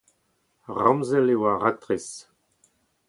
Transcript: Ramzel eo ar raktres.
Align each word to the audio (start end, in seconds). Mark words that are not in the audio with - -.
Ramzel 0.79 1.27
eo 1.33 1.41
ar 1.51 1.57
raktres. 1.63 2.09